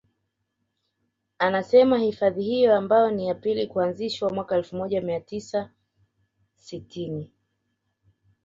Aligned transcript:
Anasema 1.39 1.97
hifadhi 1.97 2.43
hiyo 2.43 2.75
ambayo 2.75 3.11
ni 3.11 3.27
ya 3.27 3.35
pili 3.35 3.67
kuanzishwa 3.67 4.29
mwaka 4.29 4.55
elfu 4.57 4.75
moja 4.75 5.01
mia 5.01 5.19
tisa 5.21 5.71
sitini 6.55 7.31